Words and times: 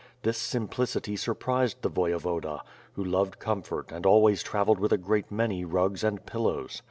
This 0.23 0.39
simplicity 0.39 1.15
surprised 1.15 1.83
the 1.83 1.89
Voyevoda, 1.91 2.61
who 2.93 3.03
loved 3.03 3.37
comfort 3.37 3.91
and 3.91 4.03
always 4.03 4.41
travelled 4.41 4.79
with 4.79 4.91
a 4.91 4.97
great 4.97 5.31
many 5.31 5.63
rugs 5.63 6.03
and 6.03 6.25
pillows. 6.25 6.79